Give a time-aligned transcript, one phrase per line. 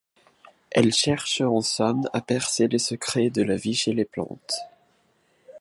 [0.71, 4.55] Elle cherche en somme à percer les secrets de la vie chez les plantes.